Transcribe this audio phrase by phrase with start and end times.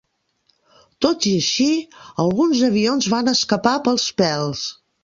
[1.07, 1.67] Tot i així,
[2.25, 4.71] alguns avions van escapar pels pèls.